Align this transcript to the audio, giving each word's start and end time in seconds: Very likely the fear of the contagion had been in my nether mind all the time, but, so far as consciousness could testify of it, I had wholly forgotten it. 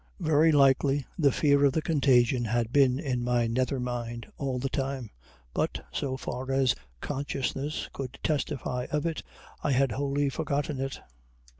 Very 0.19 0.51
likely 0.51 1.05
the 1.15 1.31
fear 1.31 1.63
of 1.63 1.73
the 1.73 1.81
contagion 1.83 2.45
had 2.45 2.73
been 2.73 2.97
in 2.97 3.23
my 3.23 3.45
nether 3.45 3.79
mind 3.79 4.25
all 4.35 4.57
the 4.57 4.67
time, 4.67 5.11
but, 5.53 5.85
so 5.91 6.17
far 6.17 6.51
as 6.51 6.73
consciousness 7.01 7.87
could 7.93 8.17
testify 8.23 8.87
of 8.89 9.05
it, 9.05 9.21
I 9.63 9.73
had 9.73 9.91
wholly 9.91 10.29
forgotten 10.29 10.79
it. 10.79 10.99